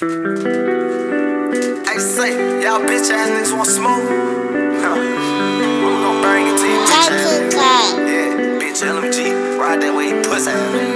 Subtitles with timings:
[0.00, 0.06] Hey,
[1.98, 4.04] say, y'all bitch ass niggas want smoke?
[4.78, 4.94] Huh.
[4.94, 7.52] We gon' bring it to you, bitch ass.
[7.52, 8.30] Yeah,
[8.60, 10.87] bitch LMG, ride that way, pussy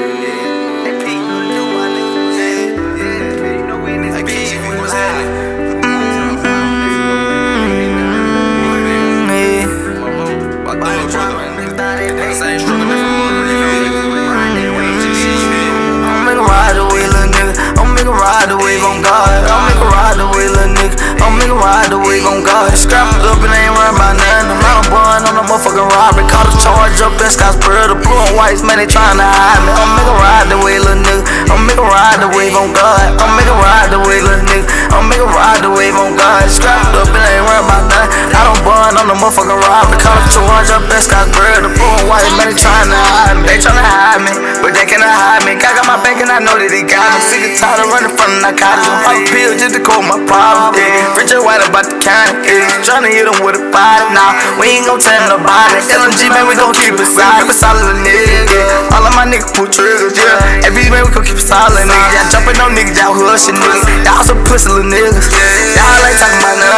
[25.92, 26.24] robbery.
[26.28, 27.92] Caught a charge up in Scottsboro.
[27.92, 29.70] The blue and whites, man, they tryna hide me.
[29.72, 31.22] I'ma make a ride the way, little nigga.
[31.52, 33.06] I'ma make a ride the wave on God.
[33.20, 34.66] I'ma make a ride the way, little nigga.
[34.92, 36.48] I'ma make a ride the wave on God.
[36.48, 38.10] Strapped up and ain't worried about nothing.
[38.32, 39.98] I don't bun on the motherfucking robbery.
[40.00, 41.68] Caught a charge up in Scottsboro.
[41.68, 43.44] The blue and whites, man, they tryna hide me.
[43.46, 44.32] They tryna hide me,
[44.64, 45.54] but they cannot hide me.
[45.60, 47.20] I got my bank and I know that they got me.
[47.28, 48.88] Sick and tired of running from the narcotics.
[48.88, 50.74] I'm pills just to cope my problem.
[50.74, 51.11] Yeah.
[51.32, 52.44] Richard White about the county.
[52.44, 52.84] Yeah.
[52.84, 54.04] Tryna hit him with a body.
[54.12, 55.80] Nah, we ain't gon' tell nobody.
[55.88, 57.48] LMG, man, we gon' keep it solid.
[57.48, 58.92] Keep it solid, little nigga.
[58.92, 60.12] All of my niggas pull triggers.
[60.12, 60.68] Yeah.
[60.68, 62.36] Every man, we gon' keep it solid, nigga.
[62.36, 64.04] Y'all on niggas, y'all hushing niggas.
[64.04, 65.24] Y'all some pussy little niggas.
[65.72, 66.71] Y'all like talking about.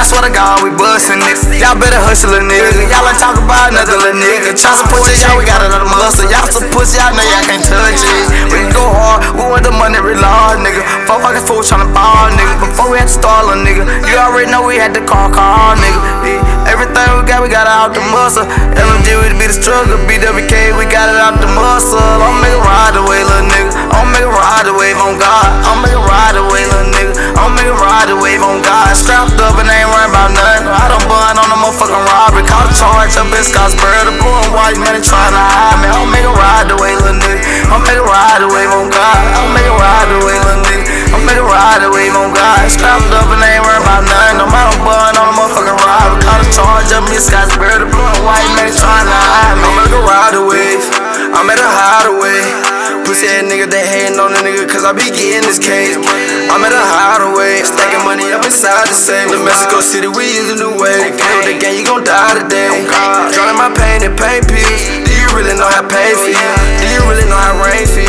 [0.00, 1.44] I swear to God, we bustin' niggas.
[1.60, 2.72] Y'all better hustle, little nigga.
[2.88, 4.56] Y'all ain't talk about another little nigga.
[4.56, 6.24] Try some pussy, y'all, we got another muscle.
[6.24, 8.24] Y'all some pussy, y'all know y'all can't touch it.
[8.48, 10.80] We go hard, we want the money real hard, nigga.
[11.04, 12.64] Four fucking fools tryna ball, nigga.
[12.64, 13.84] Before we had to start, little nigga.
[14.08, 16.00] You already know we had to call, call, nigga.
[16.24, 16.72] Yeah.
[16.72, 18.48] Everything we got, we got it out the muscle.
[18.80, 20.00] LMG, we be the struggle.
[20.08, 21.69] BWK, we got it out the muscle.
[33.20, 34.08] Up in Scottsboro.
[34.08, 35.92] The blue and white man trying to hide me.
[35.92, 37.44] I'ma make a ride away, little nigga.
[37.68, 39.20] I'ma make a ride away on God.
[39.36, 40.84] I'ma make a ride away, little nigga.
[41.12, 42.64] I'ma make a ride away on God.
[42.72, 44.40] Strapped up and ain't worried about nothing.
[44.40, 46.24] No matter bun on the motherfucking robbery.
[46.24, 47.76] Caught a charge up in Scottsboro.
[47.84, 49.68] The blue and white man trying to hide me.
[49.68, 50.70] I'm at a ride away.
[51.36, 52.40] I'm at a hideaway.
[53.04, 55.98] Pussy ass nigga, they hating on the nigga, cause I be getting this case.
[56.48, 57.60] I'm at a hideaway.
[57.66, 59.28] Stacking money up inside the safe.
[59.30, 61.10] The Mexico City, we a new way.
[61.18, 62.70] Kill the gang, you gon' die today.
[64.00, 65.04] My pain.
[65.04, 66.32] Do you really know how pain feel?
[66.80, 67.99] Do you really know how rain feel?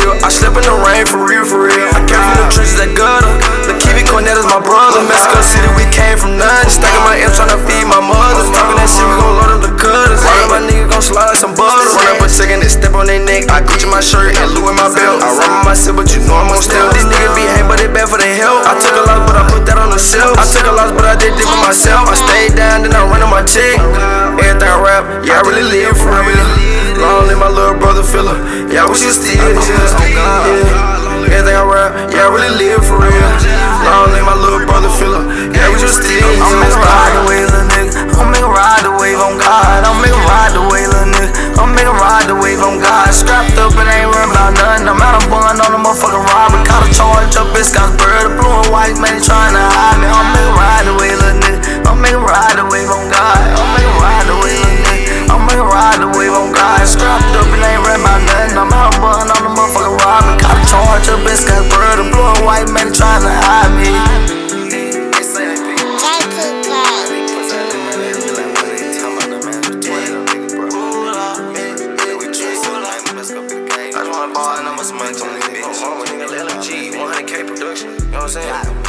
[78.22, 78.40] roce.
[78.40, 78.81] Claro.